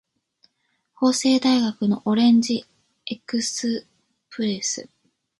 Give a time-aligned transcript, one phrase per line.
[0.95, 2.65] 法政大学のオレンジ
[3.05, 3.85] エクス
[4.31, 4.89] プレス